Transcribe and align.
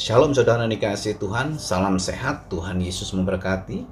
Shalom 0.00 0.32
saudara 0.32 0.64
dikasih 0.64 1.20
Tuhan, 1.20 1.60
salam 1.60 2.00
sehat, 2.00 2.48
Tuhan 2.48 2.80
Yesus 2.80 3.12
memberkati. 3.12 3.84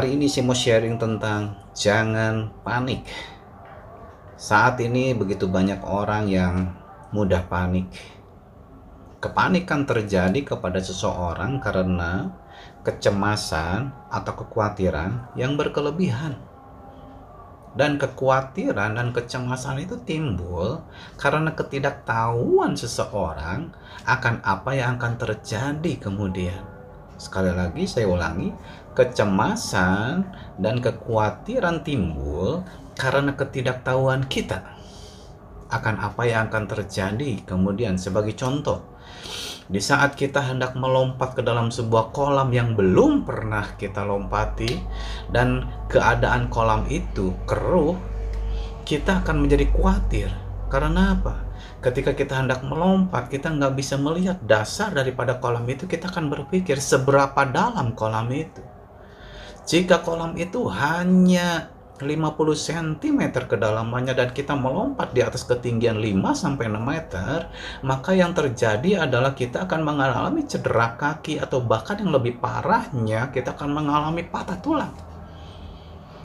Hari 0.00 0.16
ini 0.16 0.32
saya 0.32 0.48
mau 0.48 0.56
sharing 0.56 0.96
tentang 0.96 1.60
jangan 1.76 2.48
panik. 2.64 3.04
Saat 4.32 4.80
ini 4.80 5.12
begitu 5.12 5.44
banyak 5.44 5.84
orang 5.84 6.24
yang 6.24 6.72
mudah 7.12 7.44
panik. 7.44 7.84
Kepanikan 9.20 9.84
terjadi 9.84 10.40
kepada 10.40 10.80
seseorang 10.80 11.60
karena 11.60 12.32
kecemasan 12.80 13.92
atau 14.08 14.40
kekhawatiran 14.40 15.36
yang 15.36 15.60
berkelebihan. 15.60 16.40
Dan 17.76 18.00
kekhawatiran 18.00 18.96
dan 18.96 19.12
kecemasan 19.12 19.84
itu 19.84 20.00
timbul 20.08 20.80
karena 21.20 21.52
ketidaktahuan 21.52 22.72
seseorang 22.72 23.68
akan 24.08 24.40
apa 24.48 24.70
yang 24.72 24.96
akan 24.96 25.20
terjadi 25.20 25.92
kemudian. 26.00 26.69
Sekali 27.20 27.52
lagi 27.52 27.84
saya 27.84 28.08
ulangi, 28.08 28.48
kecemasan 28.96 30.24
dan 30.56 30.80
kekhawatiran 30.80 31.84
timbul 31.84 32.64
karena 32.96 33.36
ketidaktahuan 33.36 34.24
kita 34.24 34.64
akan 35.68 36.00
apa 36.00 36.24
yang 36.24 36.48
akan 36.48 36.64
terjadi 36.64 37.44
kemudian 37.44 38.00
sebagai 38.00 38.32
contoh. 38.40 38.80
Di 39.68 39.84
saat 39.84 40.16
kita 40.16 40.40
hendak 40.40 40.72
melompat 40.80 41.36
ke 41.36 41.44
dalam 41.44 41.68
sebuah 41.68 42.08
kolam 42.16 42.56
yang 42.56 42.72
belum 42.72 43.28
pernah 43.28 43.68
kita 43.76 44.00
lompati 44.00 44.80
dan 45.28 45.68
keadaan 45.92 46.48
kolam 46.48 46.88
itu 46.88 47.36
keruh 47.44 48.00
kita 48.88 49.20
akan 49.20 49.44
menjadi 49.44 49.68
khawatir. 49.68 50.32
Karena 50.72 51.20
apa 51.20 51.49
ketika 51.80 52.12
kita 52.12 52.38
hendak 52.40 52.60
melompat, 52.66 53.32
kita 53.32 53.50
nggak 53.50 53.74
bisa 53.76 53.96
melihat 53.96 54.38
dasar 54.44 54.92
daripada 54.92 55.40
kolam 55.40 55.64
itu, 55.68 55.88
kita 55.88 56.12
akan 56.12 56.28
berpikir 56.28 56.76
seberapa 56.76 57.46
dalam 57.48 57.96
kolam 57.96 58.28
itu. 58.32 58.62
Jika 59.64 60.02
kolam 60.02 60.34
itu 60.34 60.66
hanya 60.66 61.70
50 62.00 62.56
cm 62.56 63.20
kedalamannya 63.44 64.16
dan 64.16 64.32
kita 64.32 64.56
melompat 64.56 65.12
di 65.12 65.20
atas 65.20 65.44
ketinggian 65.44 66.00
5 66.00 66.32
sampai 66.32 66.72
6 66.72 66.80
meter, 66.80 67.38
maka 67.84 68.16
yang 68.16 68.32
terjadi 68.32 69.04
adalah 69.04 69.36
kita 69.36 69.68
akan 69.68 69.80
mengalami 69.84 70.48
cedera 70.48 70.96
kaki 70.96 71.36
atau 71.38 71.60
bahkan 71.60 72.00
yang 72.00 72.10
lebih 72.16 72.40
parahnya 72.40 73.28
kita 73.28 73.52
akan 73.52 73.70
mengalami 73.70 74.24
patah 74.24 74.58
tulang. 74.64 74.92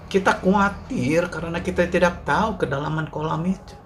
Kita 0.08 0.40
khawatir 0.40 1.28
karena 1.28 1.60
kita 1.60 1.92
tidak 1.92 2.24
tahu 2.24 2.56
kedalaman 2.56 3.12
kolam 3.12 3.44
itu. 3.44 3.85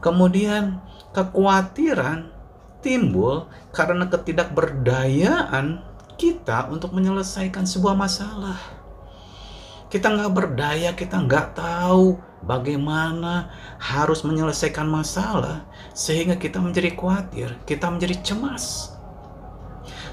Kemudian 0.00 0.80
kekhawatiran 1.12 2.32
timbul 2.80 3.48
karena 3.76 4.08
ketidakberdayaan 4.08 5.84
kita 6.16 6.68
untuk 6.72 6.92
menyelesaikan 6.96 7.64
sebuah 7.64 7.96
masalah. 7.96 8.60
Kita 9.90 10.12
nggak 10.12 10.32
berdaya, 10.32 10.92
kita 10.94 11.18
nggak 11.20 11.56
tahu 11.56 12.16
bagaimana 12.44 13.52
harus 13.76 14.24
menyelesaikan 14.24 14.88
masalah 14.88 15.66
sehingga 15.92 16.38
kita 16.40 16.62
menjadi 16.62 16.94
khawatir, 16.94 17.58
kita 17.66 17.90
menjadi 17.90 18.16
cemas. 18.22 18.96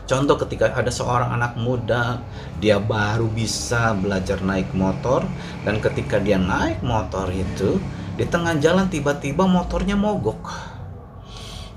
Contoh 0.08 0.40
ketika 0.40 0.72
ada 0.72 0.88
seorang 0.88 1.36
anak 1.36 1.60
muda, 1.60 2.24
dia 2.64 2.80
baru 2.80 3.28
bisa 3.28 3.92
belajar 3.92 4.40
naik 4.40 4.72
motor 4.72 5.28
dan 5.68 5.84
ketika 5.84 6.16
dia 6.16 6.40
naik 6.40 6.80
motor 6.80 7.28
itu, 7.28 7.76
di 8.18 8.26
tengah 8.26 8.58
jalan 8.58 8.90
tiba-tiba 8.90 9.46
motornya 9.46 9.94
mogok. 9.94 10.50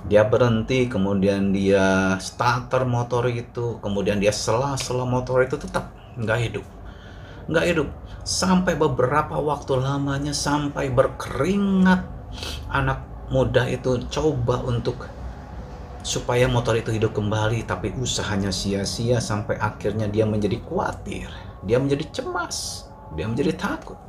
Dia 0.09 0.25
berhenti, 0.25 0.89
kemudian 0.89 1.53
dia 1.53 2.17
starter 2.17 2.89
motor 2.89 3.29
itu, 3.29 3.77
kemudian 3.85 4.17
dia 4.17 4.33
sela-sela 4.33 5.05
motor 5.05 5.45
itu 5.45 5.61
tetap 5.61 5.93
nggak 6.17 6.39
hidup. 6.49 6.67
Nggak 7.45 7.65
hidup. 7.69 7.89
Sampai 8.25 8.73
beberapa 8.75 9.37
waktu 9.37 9.77
lamanya, 9.77 10.33
sampai 10.33 10.89
berkeringat. 10.89 12.09
Anak 12.73 13.05
muda 13.29 13.69
itu 13.69 14.01
coba 14.09 14.65
untuk 14.65 15.05
supaya 16.01 16.49
motor 16.49 16.81
itu 16.81 16.97
hidup 16.97 17.13
kembali, 17.13 17.69
tapi 17.69 17.93
usahanya 18.01 18.49
sia-sia 18.49 19.21
sampai 19.21 19.61
akhirnya 19.61 20.09
dia 20.09 20.25
menjadi 20.25 20.57
khawatir. 20.65 21.29
Dia 21.69 21.77
menjadi 21.77 22.09
cemas. 22.09 22.89
Dia 23.13 23.29
menjadi 23.29 23.53
takut. 23.53 24.01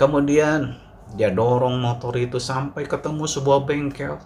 Kemudian 0.00 0.80
dia 1.18 1.30
dorong 1.34 1.80
motor 1.80 2.14
itu 2.14 2.38
sampai 2.38 2.86
ketemu 2.86 3.24
sebuah 3.26 3.66
bengkel. 3.66 4.18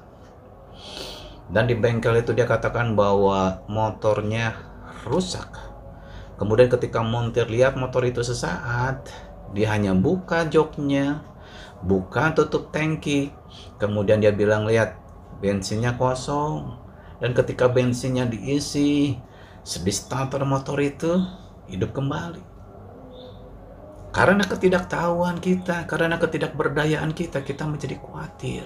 Dan 1.49 1.69
di 1.69 1.77
bengkel 1.77 2.21
itu 2.21 2.33
dia 2.33 2.49
katakan 2.49 2.97
bahwa 2.97 3.65
motornya 3.69 4.57
rusak. 5.05 5.49
Kemudian 6.35 6.67
ketika 6.67 7.05
montir 7.05 7.47
lihat 7.47 7.79
motor 7.79 8.03
itu 8.03 8.25
sesaat, 8.25 9.07
dia 9.55 9.71
hanya 9.71 9.95
buka 9.95 10.49
joknya, 10.51 11.23
buka 11.85 12.35
tutup 12.35 12.75
tangki. 12.75 13.31
Kemudian 13.79 14.19
dia 14.19 14.35
bilang, 14.35 14.67
lihat 14.67 14.99
bensinnya 15.39 15.95
kosong. 15.95 16.75
Dan 17.23 17.37
ketika 17.37 17.71
bensinnya 17.71 18.27
diisi, 18.27 19.15
di 19.63 19.93
starter 19.95 20.43
motor 20.43 20.77
itu 20.83 21.23
hidup 21.71 21.95
kembali. 21.95 22.54
Karena 24.15 24.47
ketidaktahuan 24.47 25.43
kita, 25.43 25.91
karena 25.91 26.23
ketidakberdayaan 26.23 27.11
kita, 27.11 27.43
kita 27.43 27.67
menjadi 27.67 27.99
khawatir. 27.99 28.63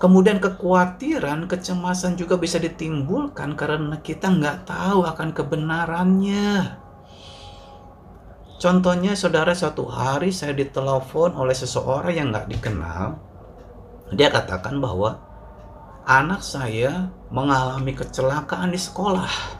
Kemudian 0.00 0.40
kekhawatiran, 0.40 1.44
kecemasan 1.44 2.16
juga 2.16 2.40
bisa 2.40 2.56
ditimbulkan 2.56 3.52
karena 3.58 4.00
kita 4.00 4.32
nggak 4.32 4.64
tahu 4.64 5.04
akan 5.04 5.36
kebenarannya. 5.36 6.80
Contohnya 8.56 9.12
saudara 9.12 9.52
suatu 9.52 9.84
hari 9.84 10.32
saya 10.32 10.56
ditelepon 10.56 11.36
oleh 11.36 11.52
seseorang 11.52 12.14
yang 12.16 12.32
nggak 12.32 12.48
dikenal. 12.48 13.20
Dia 14.16 14.32
katakan 14.32 14.80
bahwa 14.80 15.20
anak 16.08 16.40
saya 16.40 17.12
mengalami 17.28 17.92
kecelakaan 17.92 18.72
di 18.72 18.80
sekolah 18.80 19.57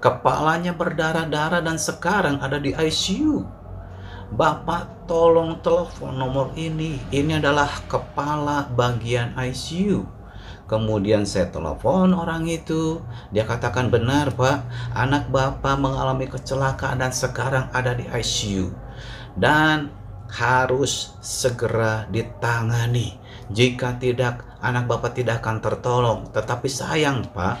Kepalanya 0.00 0.72
berdarah-darah 0.72 1.60
dan 1.60 1.76
sekarang 1.76 2.40
ada 2.40 2.56
di 2.56 2.72
ICU. 2.72 3.44
Bapak 4.32 5.04
tolong 5.04 5.60
telepon 5.60 6.16
nomor 6.16 6.56
ini. 6.56 6.96
Ini 7.12 7.36
adalah 7.36 7.68
kepala 7.84 8.64
bagian 8.72 9.36
ICU. 9.36 10.08
Kemudian 10.64 11.28
saya 11.28 11.52
telepon 11.52 12.16
orang 12.16 12.48
itu. 12.48 13.04
Dia 13.28 13.44
katakan 13.44 13.92
benar 13.92 14.32
pak, 14.32 14.64
anak 14.96 15.28
bapak 15.28 15.76
mengalami 15.76 16.32
kecelakaan 16.32 17.04
dan 17.04 17.12
sekarang 17.12 17.68
ada 17.68 17.92
di 17.92 18.08
ICU. 18.08 18.72
Dan 19.36 19.92
harus 20.32 21.12
segera 21.20 22.08
ditangani. 22.08 23.20
Jika 23.52 24.00
tidak, 24.00 24.46
anak 24.64 24.88
bapak 24.88 25.12
tidak 25.12 25.44
akan 25.44 25.60
tertolong. 25.60 26.20
Tetapi 26.30 26.68
sayang 26.70 27.26
pak, 27.34 27.58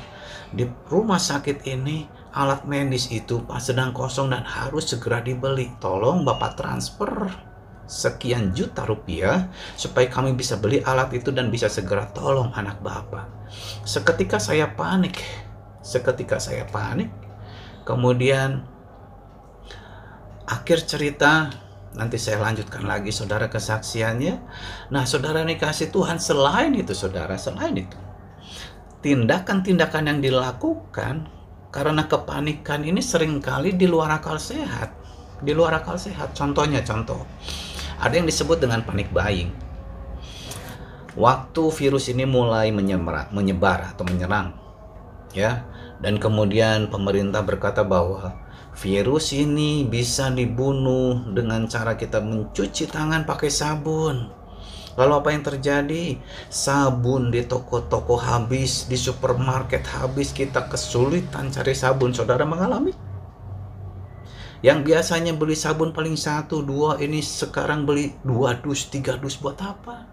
di 0.54 0.70
rumah 0.86 1.18
sakit 1.18 1.66
ini 1.66 2.19
alat 2.30 2.66
medis 2.66 3.10
itu 3.10 3.42
pas 3.44 3.62
sedang 3.62 3.90
kosong 3.90 4.30
dan 4.30 4.46
harus 4.46 4.90
segera 4.90 5.22
dibeli. 5.22 5.70
Tolong 5.82 6.22
Bapak 6.22 6.58
transfer 6.58 7.30
sekian 7.90 8.54
juta 8.54 8.86
rupiah 8.86 9.50
supaya 9.74 10.06
kami 10.06 10.38
bisa 10.38 10.54
beli 10.62 10.78
alat 10.78 11.10
itu 11.10 11.34
dan 11.34 11.50
bisa 11.50 11.66
segera 11.66 12.06
tolong 12.10 12.54
anak 12.54 12.78
Bapak. 12.82 13.50
Seketika 13.82 14.38
saya 14.38 14.70
panik. 14.70 15.18
Seketika 15.82 16.38
saya 16.38 16.66
panik. 16.70 17.10
Kemudian 17.82 18.62
akhir 20.46 20.86
cerita 20.86 21.50
nanti 21.90 22.22
saya 22.22 22.38
lanjutkan 22.38 22.86
lagi 22.86 23.10
saudara 23.10 23.50
kesaksiannya. 23.50 24.34
Nah, 24.94 25.02
saudara 25.02 25.42
ini 25.42 25.58
kasih 25.58 25.90
Tuhan 25.90 26.22
selain 26.22 26.70
itu 26.78 26.94
saudara, 26.94 27.34
selain 27.34 27.74
itu 27.74 27.98
tindakan-tindakan 29.00 30.04
yang 30.12 30.20
dilakukan 30.20 31.28
karena 31.70 32.10
kepanikan 32.10 32.82
ini 32.82 32.98
sering 32.98 33.38
kali 33.38 33.78
di 33.78 33.86
luar 33.86 34.18
akal 34.18 34.42
sehat. 34.42 34.90
Di 35.38 35.54
luar 35.54 35.78
akal 35.78 35.96
sehat. 35.96 36.34
Contohnya, 36.34 36.82
contoh. 36.82 37.22
Ada 38.02 38.18
yang 38.18 38.26
disebut 38.26 38.58
dengan 38.58 38.82
panik 38.82 39.08
buying. 39.14 39.54
Waktu 41.14 41.62
virus 41.74 42.10
ini 42.10 42.26
mulai 42.26 42.74
menyebar, 42.74 43.30
menyebar 43.30 43.94
atau 43.94 44.02
menyerang. 44.02 44.54
Ya. 45.30 45.66
Dan 46.00 46.16
kemudian 46.18 46.88
pemerintah 46.88 47.44
berkata 47.44 47.86
bahwa 47.86 48.34
virus 48.72 49.36
ini 49.36 49.84
bisa 49.84 50.32
dibunuh 50.32 51.28
dengan 51.30 51.68
cara 51.68 51.94
kita 51.94 52.18
mencuci 52.18 52.88
tangan 52.88 53.28
pakai 53.28 53.50
sabun. 53.52 54.39
Lalu 54.98 55.12
apa 55.14 55.28
yang 55.30 55.44
terjadi? 55.46 56.18
Sabun 56.50 57.30
di 57.30 57.46
toko-toko 57.46 58.18
habis, 58.18 58.90
di 58.90 58.98
supermarket 58.98 59.86
habis, 59.86 60.34
kita 60.34 60.66
kesulitan 60.66 61.50
cari 61.54 61.74
sabun. 61.76 62.10
Saudara 62.10 62.42
mengalami? 62.42 62.90
Yang 64.60 64.92
biasanya 64.92 65.32
beli 65.38 65.56
sabun 65.56 65.94
paling 65.96 66.20
satu, 66.20 66.60
dua, 66.60 67.00
ini 67.00 67.24
sekarang 67.24 67.88
beli 67.88 68.12
dua 68.20 68.60
dus, 68.60 68.92
tiga 68.92 69.16
dus 69.16 69.40
buat 69.40 69.56
apa? 69.56 70.04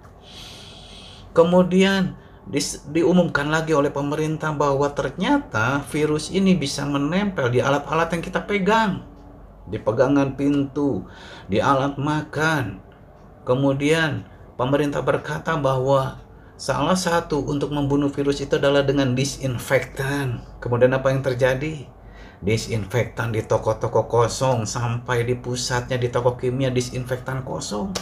Kemudian 1.35 2.15
di, 2.47 2.63
diumumkan 2.95 3.51
lagi 3.51 3.75
oleh 3.75 3.91
pemerintah 3.91 4.55
bahwa 4.55 4.87
ternyata 4.95 5.83
virus 5.91 6.31
ini 6.31 6.55
bisa 6.55 6.87
menempel 6.87 7.51
di 7.51 7.59
alat-alat 7.59 8.07
yang 8.15 8.23
kita 8.23 8.39
pegang, 8.47 9.03
di 9.67 9.75
pegangan 9.83 10.39
pintu, 10.39 11.03
di 11.51 11.59
alat 11.59 11.99
makan. 11.99 12.79
Kemudian 13.43 14.23
pemerintah 14.57 15.05
berkata 15.05 15.55
bahwa 15.55 16.19
salah 16.57 16.97
satu 16.97 17.45
untuk 17.45 17.69
membunuh 17.69 18.09
virus 18.09 18.41
itu 18.41 18.57
adalah 18.57 18.81
dengan 18.81 19.13
disinfektan. 19.13 20.41
Kemudian 20.57 20.91
apa 20.97 21.13
yang 21.13 21.21
terjadi? 21.21 21.85
Disinfektan 22.41 23.33
di 23.33 23.45
toko-toko 23.45 24.09
kosong 24.09 24.65
sampai 24.65 25.25
di 25.25 25.37
pusatnya 25.37 25.97
di 26.01 26.09
toko 26.09 26.35
kimia 26.35 26.73
disinfektan 26.73 27.45
kosong. 27.45 27.93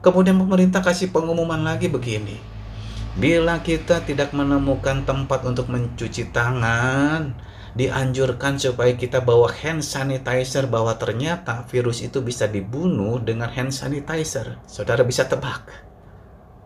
Kemudian 0.00 0.40
pemerintah 0.40 0.80
kasih 0.80 1.12
pengumuman 1.12 1.60
lagi 1.64 1.92
begini. 1.92 2.36
Bila 3.16 3.64
kita 3.64 4.04
tidak 4.04 4.36
menemukan 4.36 5.08
tempat 5.08 5.40
untuk 5.48 5.72
mencuci 5.72 6.28
tangan, 6.36 7.32
dianjurkan 7.76 8.56
supaya 8.56 8.96
kita 8.96 9.20
bawa 9.20 9.52
hand 9.52 9.84
sanitizer 9.84 10.64
bahwa 10.64 10.96
ternyata 10.96 11.68
virus 11.68 12.00
itu 12.00 12.24
bisa 12.24 12.48
dibunuh 12.48 13.20
dengan 13.20 13.52
hand 13.52 13.70
sanitizer. 13.70 14.56
Saudara 14.64 15.04
bisa 15.04 15.28
tebak. 15.28 15.68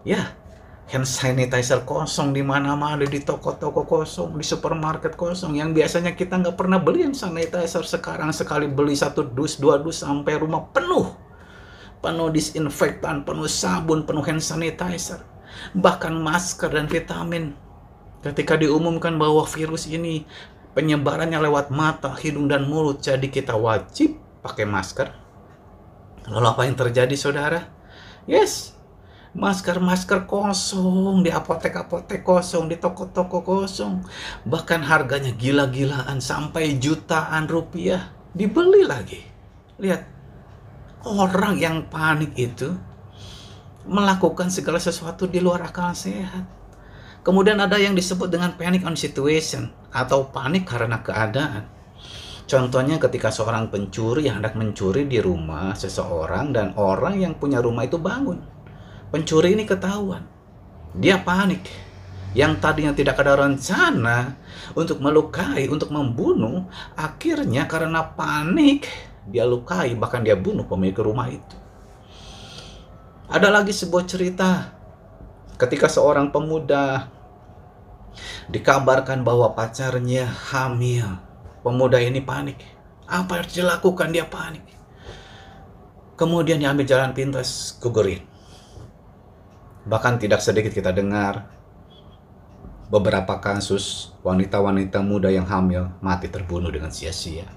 Ya, 0.07 0.39
hand 0.87 1.05
sanitizer 1.05 1.83
kosong 1.83 2.31
di 2.31 2.47
mana-mana 2.47 3.03
di 3.03 3.21
toko-toko 3.21 3.83
kosong 3.85 4.39
di 4.39 4.47
supermarket 4.47 5.19
kosong 5.19 5.59
yang 5.59 5.75
biasanya 5.75 6.15
kita 6.15 6.39
nggak 6.39 6.55
pernah 6.55 6.79
beli 6.79 7.11
hand 7.11 7.19
sanitizer 7.19 7.83
sekarang 7.83 8.31
sekali 8.31 8.71
beli 8.71 8.95
satu 8.95 9.27
dus 9.27 9.59
dua 9.59 9.83
dus 9.83 10.01
sampai 10.01 10.39
rumah 10.39 10.71
penuh 10.71 11.31
penuh 12.01 12.33
disinfektan, 12.33 13.29
penuh 13.29 13.47
sabun, 13.47 14.09
penuh 14.09 14.25
hand 14.25 14.41
sanitizer, 14.41 15.21
bahkan 15.77 16.17
masker 16.17 16.73
dan 16.73 16.89
vitamin. 16.89 17.53
Ketika 18.21 18.57
diumumkan 18.57 19.17
bahwa 19.17 19.49
virus 19.49 19.89
ini 19.89 20.29
penyebarannya 20.73 21.39
lewat 21.41 21.73
mata, 21.75 22.15
hidung, 22.19 22.47
dan 22.47 22.67
mulut, 22.67 23.03
jadi 23.03 23.27
kita 23.27 23.55
wajib 23.55 24.19
pakai 24.43 24.65
masker. 24.67 25.09
Lalu 26.31 26.47
apa 26.47 26.63
yang 26.67 26.77
terjadi 26.79 27.15
saudara? 27.17 27.61
Yes, 28.29 28.77
masker-masker 29.35 30.27
kosong 30.27 31.23
di 31.23 31.31
apotek-apotek 31.31 32.27
kosong 32.27 32.67
di 32.67 32.77
toko-toko 32.77 33.47
kosong 33.47 34.03
bahkan 34.43 34.83
harganya 34.83 35.31
gila-gilaan 35.31 36.19
sampai 36.19 36.83
jutaan 36.83 37.47
rupiah 37.47 38.11
dibeli 38.35 38.83
lagi 38.83 39.23
lihat 39.79 40.03
orang 41.07 41.63
yang 41.63 41.87
panik 41.87 42.35
itu 42.35 42.75
melakukan 43.89 44.53
segala 44.53 44.77
sesuatu 44.77 45.25
di 45.25 45.41
luar 45.41 45.65
akal 45.65 45.97
sehat. 45.97 46.60
Kemudian 47.21 47.61
ada 47.61 47.77
yang 47.77 47.93
disebut 47.93 48.33
dengan 48.33 48.57
panic 48.57 48.81
on 48.89 48.97
situation 48.97 49.69
atau 49.93 50.33
panik 50.33 50.65
karena 50.65 51.05
keadaan. 51.05 51.69
Contohnya 52.49 52.99
ketika 52.99 53.31
seorang 53.31 53.71
pencuri 53.71 54.27
yang 54.27 54.43
hendak 54.43 54.59
mencuri 54.59 55.07
di 55.07 55.23
rumah 55.23 55.77
seseorang 55.77 56.51
dan 56.51 56.75
orang 56.81 57.21
yang 57.21 57.37
punya 57.37 57.63
rumah 57.63 57.87
itu 57.87 58.01
bangun. 58.01 58.41
Pencuri 59.13 59.55
ini 59.55 59.69
ketahuan. 59.69 60.25
Dia 60.97 61.21
panik. 61.23 61.69
Yang 62.35 62.63
tadinya 62.63 62.95
tidak 62.95 63.23
ada 63.23 63.39
rencana 63.39 64.39
untuk 64.75 65.03
melukai, 65.03 65.67
untuk 65.67 65.91
membunuh, 65.91 66.67
akhirnya 66.95 67.67
karena 67.67 68.07
panik 68.07 68.87
dia 69.29 69.45
lukai, 69.47 69.95
bahkan 69.95 70.23
dia 70.23 70.39
bunuh 70.39 70.67
pemilik 70.67 70.97
rumah 71.05 71.31
itu. 71.31 71.57
Ada 73.31 73.51
lagi 73.51 73.71
sebuah 73.71 74.07
cerita 74.11 74.80
ketika 75.61 75.93
seorang 75.93 76.33
pemuda 76.33 77.13
dikabarkan 78.49 79.21
bahwa 79.21 79.53
pacarnya 79.53 80.25
hamil. 80.25 81.21
Pemuda 81.61 82.01
ini 82.01 82.25
panik. 82.25 82.57
Apa 83.05 83.45
yang 83.45 83.49
dilakukan? 83.53 84.09
Dia 84.17 84.25
panik. 84.25 84.65
Kemudian 86.17 86.57
diambil 86.57 86.89
jalan 86.89 87.13
pintas 87.13 87.77
gugurin. 87.77 88.25
Bahkan 89.85 90.17
tidak 90.17 90.41
sedikit 90.41 90.73
kita 90.73 90.97
dengar 90.97 91.49
beberapa 92.89 93.37
kasus 93.39 94.17
wanita-wanita 94.25 95.05
muda 95.05 95.29
yang 95.29 95.45
hamil 95.45 95.93
mati 96.01 96.33
terbunuh 96.33 96.73
dengan 96.73 96.89
sia-sia. 96.89 97.49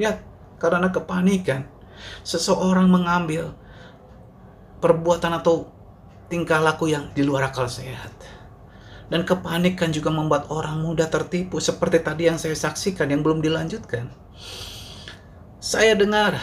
Lihat, 0.00 0.24
karena 0.56 0.88
kepanikan. 0.88 1.68
Seseorang 2.24 2.88
mengambil 2.88 3.52
perbuatan 4.80 5.36
atau 5.36 5.68
tingkah 6.30 6.62
laku 6.62 6.94
yang 6.94 7.10
di 7.10 7.26
luar 7.26 7.50
akal 7.50 7.66
sehat. 7.66 8.14
Dan 9.10 9.26
kepanikan 9.26 9.90
juga 9.90 10.14
membuat 10.14 10.46
orang 10.54 10.78
muda 10.78 11.10
tertipu 11.10 11.58
seperti 11.58 11.98
tadi 11.98 12.30
yang 12.30 12.38
saya 12.38 12.54
saksikan 12.54 13.10
yang 13.10 13.26
belum 13.26 13.42
dilanjutkan. 13.42 14.06
Saya 15.58 15.98
dengar 15.98 16.38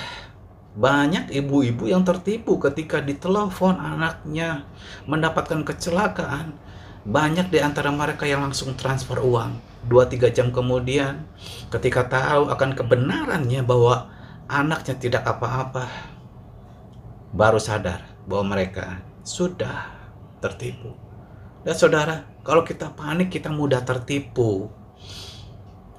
banyak 0.75 1.31
ibu-ibu 1.31 1.87
yang 1.89 2.03
tertipu 2.03 2.59
ketika 2.59 2.99
ditelepon 2.99 3.79
anaknya 3.79 4.67
mendapatkan 5.07 5.63
kecelakaan. 5.63 6.59
Banyak 7.07 7.47
di 7.47 7.63
antara 7.63 7.87
mereka 7.87 8.27
yang 8.27 8.43
langsung 8.43 8.75
transfer 8.75 9.23
uang 9.23 9.63
2-3 9.87 10.35
jam 10.35 10.51
kemudian 10.51 11.23
ketika 11.71 12.03
tahu 12.03 12.51
akan 12.51 12.75
kebenarannya 12.75 13.63
bahwa 13.63 14.11
anaknya 14.51 14.99
tidak 14.99 15.23
apa-apa 15.23 15.87
baru 17.31 17.63
sadar 17.63 18.03
bahwa 18.27 18.59
mereka 18.59 19.06
sudah 19.27 19.91
tertipu. 20.39 20.95
Dan 21.67 21.75
saudara, 21.75 22.23
kalau 22.47 22.63
kita 22.63 22.95
panik 22.95 23.27
kita 23.27 23.51
mudah 23.51 23.83
tertipu. 23.83 24.71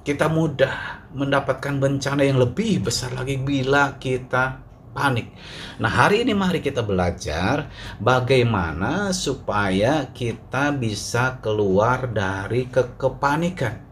Kita 0.01 0.25
mudah 0.25 1.05
mendapatkan 1.13 1.77
bencana 1.77 2.25
yang 2.25 2.41
lebih 2.41 2.81
besar 2.81 3.13
lagi 3.13 3.37
bila 3.37 4.01
kita 4.01 4.57
panik. 4.89 5.29
Nah, 5.77 5.91
hari 5.91 6.25
ini 6.25 6.33
mari 6.33 6.65
kita 6.65 6.81
belajar 6.81 7.69
bagaimana 8.01 9.13
supaya 9.13 10.09
kita 10.09 10.73
bisa 10.73 11.37
keluar 11.45 12.09
dari 12.09 12.65
kekepanikan. 12.65 13.85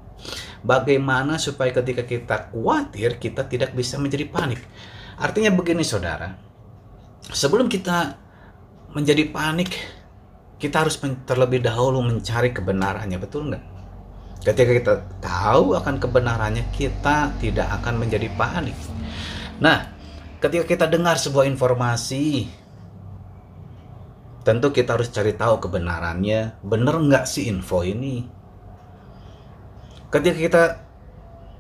Bagaimana 0.65 1.37
supaya 1.37 1.69
ketika 1.69 2.01
kita 2.01 2.49
khawatir, 2.49 3.21
kita 3.21 3.45
tidak 3.45 3.77
bisa 3.77 4.01
menjadi 4.01 4.25
panik. 4.25 4.65
Artinya 5.21 5.53
begini 5.53 5.85
saudara, 5.85 6.33
sebelum 7.29 7.69
kita 7.69 8.26
menjadi 8.91 9.27
panik, 9.31 9.75
kita 10.61 10.85
harus 10.85 10.99
terlebih 11.27 11.63
dahulu 11.63 12.03
mencari 12.03 12.51
kebenarannya, 12.51 13.17
betul 13.19 13.51
nggak? 13.51 13.63
Ketika 14.45 14.71
kita 14.71 14.93
tahu 15.19 15.75
akan 15.75 15.95
kebenarannya, 15.99 16.69
kita 16.71 17.35
tidak 17.41 17.67
akan 17.81 17.99
menjadi 17.99 18.31
panik. 18.37 18.77
Nah, 19.59 19.91
ketika 20.39 20.63
kita 20.63 20.85
dengar 20.87 21.19
sebuah 21.19 21.49
informasi, 21.49 22.47
tentu 24.47 24.71
kita 24.71 24.95
harus 24.95 25.11
cari 25.11 25.35
tahu 25.35 25.59
kebenarannya. 25.59 26.63
Benar 26.63 26.95
nggak 27.03 27.25
sih 27.27 27.51
info 27.51 27.83
ini? 27.83 28.37
ketika 30.07 30.37
kita 30.39 30.63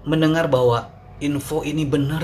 mendengar 0.07 0.47
bahwa 0.47 0.87
info 1.19 1.67
ini 1.67 1.83
benar, 1.83 2.23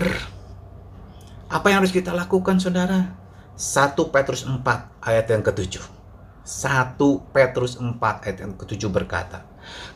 apa 1.52 1.66
yang 1.68 1.84
harus 1.84 1.92
kita 1.92 2.16
lakukan 2.16 2.64
saudara? 2.64 3.23
1 3.54 3.94
Petrus 4.10 4.44
4 4.50 4.66
ayat 5.06 5.26
yang 5.30 5.46
ketujuh. 5.46 5.86
1 6.44 6.98
Petrus 7.32 7.78
4 7.80 7.96
ayat 8.02 8.38
yang 8.42 8.58
ketujuh 8.58 8.90
berkata, 8.90 9.46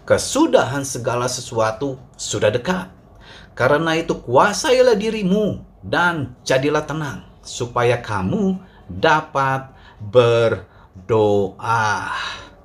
Kesudahan 0.08 0.88
segala 0.88 1.28
sesuatu 1.28 2.00
sudah 2.16 2.54
dekat. 2.54 2.88
Karena 3.58 3.98
itu 3.98 4.14
kuasailah 4.22 4.94
dirimu 4.94 5.66
dan 5.82 6.38
jadilah 6.46 6.86
tenang, 6.86 7.26
supaya 7.42 7.98
kamu 7.98 8.62
dapat 8.86 9.74
berdoa 9.98 11.18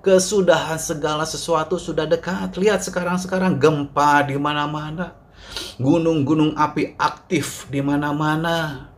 kesudahan 0.02 0.76
segala 0.76 1.24
sesuatu 1.24 1.78
sudah 1.78 2.04
dekat. 2.04 2.58
Lihat 2.58 2.84
sekarang-sekarang 2.84 3.56
gempa 3.56 4.26
di 4.26 4.36
mana-mana. 4.36 5.16
Gunung-gunung 5.78 6.58
api 6.58 6.98
aktif 6.98 7.70
di 7.70 7.80
mana-mana. 7.80 8.91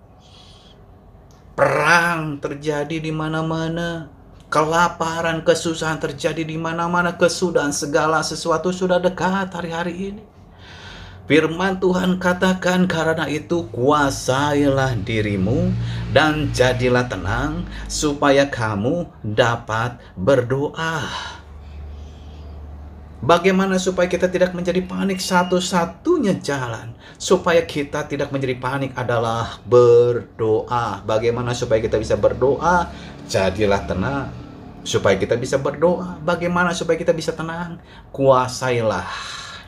Perang 1.54 2.42
terjadi 2.42 2.98
di 2.98 3.14
mana-mana. 3.14 4.10
Kelaparan, 4.50 5.46
kesusahan 5.46 6.02
terjadi 6.02 6.42
di 6.42 6.58
mana-mana, 6.58 7.14
kesudahan 7.14 7.70
segala 7.70 8.26
sesuatu 8.26 8.74
sudah 8.74 8.98
dekat 8.98 9.54
hari-hari 9.54 9.94
ini. 10.10 10.22
Firman 11.30 11.78
Tuhan 11.78 12.18
katakan 12.18 12.90
karena 12.90 13.30
itu 13.30 13.70
kuasailah 13.70 14.98
dirimu 15.06 15.70
dan 16.10 16.50
jadilah 16.50 17.06
tenang 17.06 17.62
supaya 17.86 18.50
kamu 18.50 19.06
dapat 19.22 20.02
berdoa. 20.18 21.06
Bagaimana 23.24 23.80
supaya 23.80 24.04
kita 24.04 24.28
tidak 24.28 24.52
menjadi 24.52 24.84
panik? 24.84 25.16
Satu-satunya 25.16 26.44
jalan 26.44 26.92
supaya 27.16 27.64
kita 27.64 28.04
tidak 28.04 28.28
menjadi 28.28 28.52
panik 28.60 28.92
adalah 28.92 29.64
berdoa. 29.64 31.00
Bagaimana 31.08 31.56
supaya 31.56 31.80
kita 31.80 31.96
bisa 31.96 32.20
berdoa? 32.20 32.92
Jadilah 33.24 33.80
tenang 33.88 34.28
supaya 34.84 35.16
kita 35.16 35.40
bisa 35.40 35.56
berdoa. 35.56 36.20
Bagaimana 36.20 36.76
supaya 36.76 37.00
kita 37.00 37.16
bisa 37.16 37.32
tenang? 37.32 37.80
Kuasailah 38.12 39.08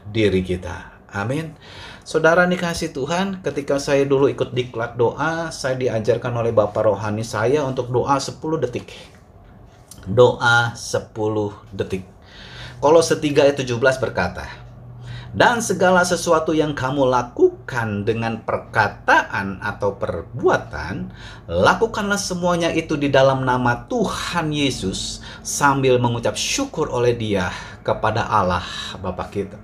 diri 0.05 0.45
kita. 0.45 1.09
Amin. 1.17 1.57
Saudara 2.05 2.45
dikasih 2.45 2.93
Tuhan, 2.93 3.41
ketika 3.41 3.81
saya 3.81 4.05
dulu 4.05 4.29
ikut 4.29 4.53
diklat 4.53 5.01
doa, 5.01 5.49
saya 5.49 5.81
diajarkan 5.81 6.45
oleh 6.45 6.53
Bapak 6.53 6.93
rohani 6.93 7.25
saya 7.25 7.65
untuk 7.65 7.89
doa 7.89 8.21
10 8.21 8.37
detik. 8.69 8.93
Doa 10.05 10.77
10 10.77 11.09
detik. 11.73 12.16
Kolose 12.77 13.17
3 13.17 13.41
ayat 13.41 13.57
17 13.57 13.81
berkata, 14.05 14.67
dan 15.37 15.61
segala 15.61 16.01
sesuatu 16.01 16.57
yang 16.57 16.73
kamu 16.73 17.09
lakukan 17.09 18.09
dengan 18.09 18.41
perkataan 18.41 19.61
atau 19.61 19.97
perbuatan, 19.97 21.13
lakukanlah 21.45 22.17
semuanya 22.17 22.73
itu 22.73 22.97
di 22.97 23.13
dalam 23.13 23.45
nama 23.45 23.85
Tuhan 23.85 24.49
Yesus 24.49 25.21
sambil 25.45 26.01
mengucap 26.01 26.41
syukur 26.41 26.89
oleh 26.89 27.13
Dia 27.13 27.53
kepada 27.85 28.29
Allah 28.29 28.65
Bapa 28.97 29.29
kita. 29.29 29.61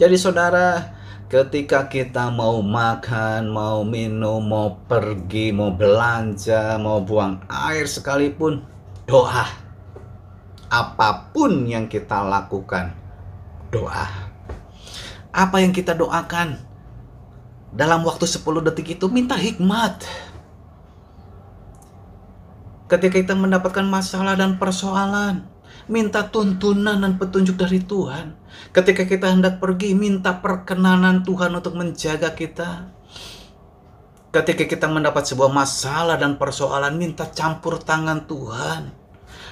Jadi 0.00 0.16
saudara, 0.20 0.96
ketika 1.32 1.84
kita 1.84 2.32
mau 2.32 2.64
makan, 2.64 3.52
mau 3.52 3.84
minum, 3.84 4.40
mau 4.40 4.80
pergi, 4.84 5.52
mau 5.52 5.72
belanja, 5.72 6.80
mau 6.80 7.04
buang 7.04 7.44
air 7.48 7.84
sekalipun, 7.84 8.64
doa 9.04 9.65
apa 10.66 11.30
pun 11.30 11.66
yang 11.66 11.86
kita 11.86 12.26
lakukan, 12.26 12.94
doa. 13.70 14.06
Apa 15.30 15.62
yang 15.62 15.70
kita 15.70 15.94
doakan 15.94 16.58
dalam 17.70 18.02
waktu 18.02 18.24
10 18.24 18.66
detik 18.66 18.98
itu 18.98 19.06
minta 19.06 19.36
hikmat. 19.36 20.02
Ketika 22.86 23.18
kita 23.18 23.34
mendapatkan 23.34 23.82
masalah 23.82 24.38
dan 24.38 24.56
persoalan, 24.56 25.44
minta 25.90 26.26
tuntunan 26.30 27.02
dan 27.02 27.18
petunjuk 27.18 27.58
dari 27.58 27.82
Tuhan. 27.82 28.38
Ketika 28.70 29.04
kita 29.04 29.34
hendak 29.34 29.58
pergi, 29.58 29.92
minta 29.92 30.38
perkenanan 30.38 31.26
Tuhan 31.26 31.50
untuk 31.52 31.74
menjaga 31.74 32.32
kita. 32.32 32.94
Ketika 34.30 34.64
kita 34.70 34.86
mendapat 34.86 35.26
sebuah 35.26 35.50
masalah 35.50 36.14
dan 36.14 36.38
persoalan, 36.38 36.94
minta 36.94 37.26
campur 37.26 37.82
tangan 37.82 38.24
Tuhan 38.28 39.05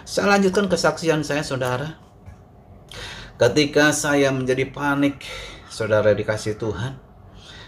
saya 0.04 0.36
lanjutkan 0.36 0.68
kesaksian 0.68 1.24
saya, 1.24 1.40
saudara. 1.40 1.96
Ketika 3.34 3.90
saya 3.90 4.30
menjadi 4.30 4.68
panik, 4.70 5.26
saudara 5.66 6.14
dikasih 6.14 6.54
Tuhan. 6.54 7.00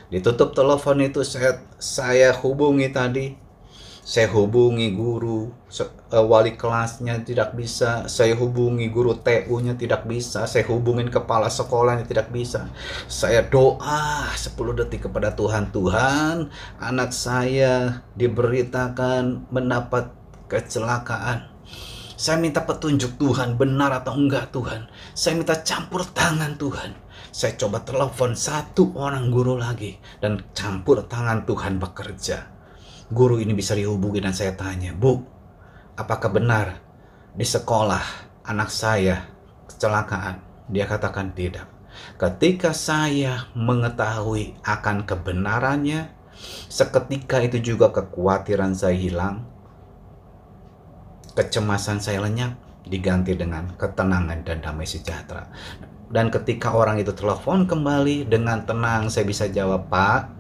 Ditutup 0.07 0.55
telepon 0.55 1.03
itu 1.03 1.27
saya 1.27 1.67
saya 1.83 2.31
hubungi 2.31 2.87
tadi. 2.95 3.27
Saya 4.07 4.31
hubungi 4.31 4.95
guru 4.95 5.51
eh, 5.67 6.23
wali 6.23 6.55
kelasnya 6.55 7.27
tidak 7.27 7.59
bisa, 7.59 8.07
saya 8.07 8.39
hubungi 8.39 8.87
guru 8.87 9.19
TU-nya 9.19 9.75
tidak 9.75 10.07
bisa, 10.07 10.47
saya 10.47 10.63
hubungin 10.71 11.11
kepala 11.11 11.51
sekolahnya 11.51 12.07
tidak 12.07 12.31
bisa. 12.31 12.71
Saya 13.11 13.43
doa 13.43 14.31
10 14.31 14.55
detik 14.79 15.11
kepada 15.11 15.35
Tuhan, 15.35 15.75
Tuhan, 15.75 16.55
anak 16.79 17.11
saya 17.11 18.07
diberitakan 18.15 19.51
mendapat 19.51 20.15
kecelakaan 20.47 21.56
saya 22.17 22.41
minta 22.41 22.65
petunjuk 22.65 23.21
Tuhan, 23.21 23.61
benar 23.61 23.93
atau 23.93 24.17
enggak 24.17 24.49
Tuhan. 24.49 24.89
Saya 25.13 25.37
minta 25.37 25.61
campur 25.61 26.01
tangan 26.01 26.57
Tuhan. 26.57 26.97
Saya 27.29 27.61
coba 27.61 27.85
telepon 27.85 28.33
satu 28.33 28.97
orang 28.97 29.29
guru 29.29 29.61
lagi 29.61 30.01
dan 30.25 30.41
campur 30.57 31.05
tangan 31.05 31.45
Tuhan 31.45 31.77
bekerja. 31.77 32.49
Guru 33.13 33.37
ini 33.37 33.53
bisa 33.53 33.77
dihubungi 33.77 34.25
dan 34.25 34.33
saya 34.33 34.57
tanya, 34.57 34.97
Bu, 34.97 35.21
apakah 36.01 36.33
benar 36.33 36.81
di 37.37 37.45
sekolah 37.45 38.03
anak 38.49 38.73
saya 38.73 39.29
kecelakaan? 39.69 40.41
Dia 40.73 40.89
katakan 40.89 41.37
tidak. 41.37 41.69
Ketika 42.17 42.73
saya 42.73 43.53
mengetahui 43.53 44.57
akan 44.65 45.05
kebenarannya, 45.05 46.17
seketika 46.73 47.45
itu 47.45 47.61
juga 47.61 47.93
kekhawatiran 47.93 48.73
saya 48.73 48.97
hilang, 48.97 49.45
kecemasan 51.37 52.01
saya 52.01 52.25
lenyap 52.25 52.57
diganti 52.89 53.37
dengan 53.37 53.77
ketenangan 53.77 54.41
dan 54.43 54.65
damai 54.65 54.89
sejahtera. 54.89 55.53
Dan 56.09 56.33
ketika 56.33 56.73
orang 56.73 57.03
itu 57.03 57.13
telepon 57.13 57.69
kembali 57.69 58.31
dengan 58.31 58.63
tenang, 58.65 59.11
saya 59.13 59.27
bisa 59.27 59.51
jawab, 59.51 59.91
Pak, 59.91 60.33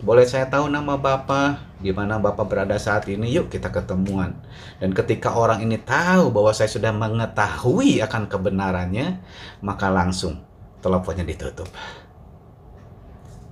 boleh 0.00 0.24
saya 0.24 0.46
tahu 0.46 0.70
nama 0.70 0.96
Bapak, 0.96 1.82
di 1.82 1.92
mana 1.92 2.16
Bapak 2.16 2.48
berada 2.48 2.78
saat 2.78 3.04
ini? 3.10 3.28
Yuk 3.34 3.52
kita 3.52 3.68
ketemuan. 3.68 4.38
Dan 4.78 4.94
ketika 4.94 5.34
orang 5.34 5.60
ini 5.60 5.76
tahu 5.76 6.30
bahwa 6.32 6.54
saya 6.54 6.70
sudah 6.70 6.94
mengetahui 6.94 8.00
akan 8.00 8.30
kebenarannya, 8.30 9.20
maka 9.60 9.90
langsung 9.90 10.40
teleponnya 10.80 11.26
ditutup. 11.26 11.66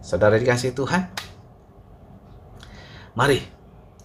Saudara 0.00 0.38
dikasih 0.38 0.70
Tuhan, 0.70 1.10
mari 3.18 3.42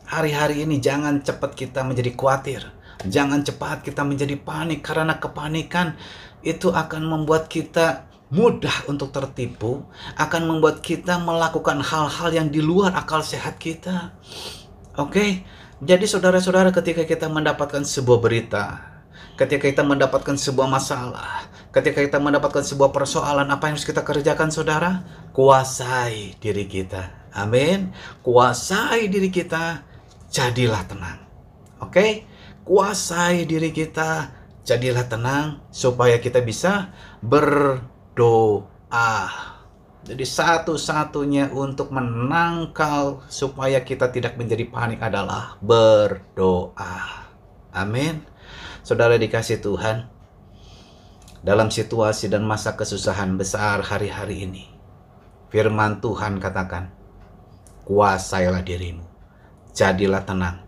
hari-hari 0.09 0.65
ini 0.65 0.81
jangan 0.81 1.21
cepat 1.21 1.53
kita 1.53 1.85
menjadi 1.85 2.09
khawatir 2.17 2.80
Jangan 3.07 3.41
cepat 3.41 3.81
kita 3.81 4.05
menjadi 4.05 4.37
panik 4.37 4.85
karena 4.85 5.17
kepanikan 5.17 5.97
itu 6.45 6.69
akan 6.69 7.05
membuat 7.05 7.49
kita 7.49 8.09
mudah 8.31 8.87
untuk 8.87 9.11
tertipu, 9.11 9.83
akan 10.15 10.41
membuat 10.47 10.79
kita 10.79 11.19
melakukan 11.19 11.83
hal-hal 11.83 12.29
yang 12.31 12.47
di 12.47 12.63
luar 12.63 12.95
akal 12.95 13.19
sehat 13.19 13.59
kita. 13.59 14.15
Oke, 14.95 15.11
okay? 15.11 15.29
jadi 15.83 16.07
saudara-saudara, 16.07 16.71
ketika 16.71 17.03
kita 17.03 17.27
mendapatkan 17.27 17.83
sebuah 17.83 18.19
berita, 18.23 18.79
ketika 19.35 19.67
kita 19.67 19.83
mendapatkan 19.83 20.39
sebuah 20.39 20.67
masalah, 20.71 21.51
ketika 21.75 21.99
kita 21.99 22.23
mendapatkan 22.23 22.63
sebuah 22.63 22.95
persoalan, 22.95 23.51
apa 23.51 23.67
yang 23.67 23.75
harus 23.75 23.87
kita 23.87 24.03
kerjakan, 24.03 24.47
saudara? 24.47 25.03
Kuasai 25.35 26.39
diri 26.39 26.67
kita. 26.71 27.31
Amin. 27.35 27.91
Kuasai 28.23 29.11
diri 29.11 29.27
kita, 29.27 29.83
jadilah 30.31 30.83
tenang. 30.87 31.19
Oke? 31.83 31.91
Okay? 31.91 32.11
Kuasai 32.71 33.43
diri 33.43 33.75
kita, 33.75 34.31
jadilah 34.63 35.03
tenang 35.03 35.59
supaya 35.75 36.15
kita 36.23 36.39
bisa 36.39 36.95
berdoa. 37.19 38.31
Jadi 40.07 40.23
satu-satunya 40.23 41.51
untuk 41.51 41.91
menangkal 41.91 43.27
supaya 43.27 43.83
kita 43.83 44.07
tidak 44.15 44.39
menjadi 44.39 44.71
panik 44.71 45.03
adalah 45.03 45.59
berdoa. 45.59 47.27
Amin. 47.75 48.23
Saudara 48.87 49.19
dikasih 49.19 49.59
Tuhan, 49.59 50.07
dalam 51.43 51.67
situasi 51.67 52.31
dan 52.31 52.47
masa 52.47 52.79
kesusahan 52.79 53.35
besar 53.35 53.83
hari-hari 53.83 54.47
ini, 54.47 54.71
firman 55.51 55.99
Tuhan 55.99 56.39
katakan, 56.39 56.87
kuasailah 57.83 58.63
dirimu, 58.63 59.03
jadilah 59.75 60.23
tenang, 60.23 60.63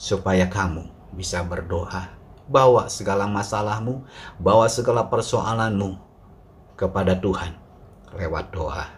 supaya 0.00 0.48
kamu 0.48 0.99
bisa 1.14 1.42
berdoa. 1.46 2.16
Bawa 2.50 2.90
segala 2.90 3.30
masalahmu, 3.30 4.02
bawa 4.42 4.66
segala 4.66 5.06
persoalanmu 5.06 5.94
kepada 6.74 7.14
Tuhan 7.14 7.54
lewat 8.10 8.50
doa. 8.50 8.90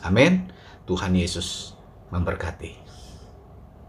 Amin. 0.00 0.48
Tuhan 0.88 1.12
Yesus 1.12 1.76
memberkati. 2.08 2.87